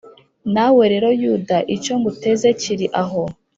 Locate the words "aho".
3.01-3.23